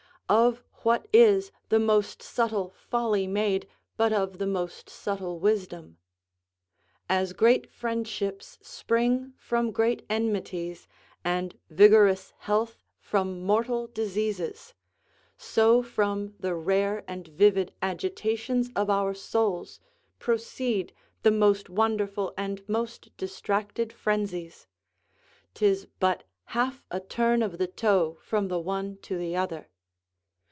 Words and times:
Of 0.29 0.63
what 0.83 1.09
is 1.11 1.51
the 1.67 1.77
most 1.77 2.21
subtle 2.23 2.73
folly 2.77 3.27
made, 3.27 3.67
but 3.97 4.13
of 4.13 4.37
the 4.37 4.47
most 4.47 4.89
subtle 4.89 5.39
wisdom? 5.41 5.97
As 7.09 7.33
great 7.33 7.69
friendships 7.69 8.57
spring 8.61 9.33
from 9.37 9.73
great 9.73 10.05
enmities, 10.09 10.87
and 11.25 11.57
vigorous 11.69 12.31
health 12.37 12.81
from 12.97 13.41
mortal 13.43 13.87
diseases, 13.87 14.73
so 15.37 15.83
from 15.83 16.35
the 16.39 16.55
rare 16.55 17.03
and 17.09 17.27
vivid 17.27 17.73
agitations 17.81 18.69
of 18.73 18.89
our 18.89 19.13
souls 19.13 19.81
proceed 20.17 20.93
the 21.23 21.31
most 21.31 21.69
wonderful 21.69 22.33
and 22.37 22.63
most 22.69 23.09
distracted 23.17 23.91
frenzies; 23.91 24.65
'tis 25.55 25.87
but 25.99 26.23
half 26.55 26.85
a 26.89 27.01
turn 27.01 27.43
of 27.43 27.57
the 27.57 27.67
toe 27.67 28.17
from 28.21 28.47
the 28.47 28.59
one 28.61 28.95
to 28.99 29.17
the 29.17 29.35
other. 29.35 29.67